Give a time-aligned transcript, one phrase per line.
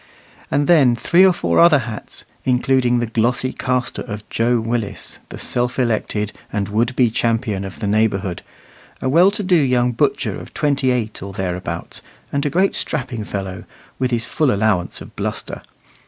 [0.49, 5.37] And then three or four other hats, including the glossy castor of Joe Willis, the
[5.37, 8.41] self elected and would be champion of the neighbourhood,
[8.99, 12.01] a well to do young butcher of twenty eight or thereabouts,
[12.33, 13.63] and a great strapping fellow,
[13.99, 15.61] with his full allowance of bluster.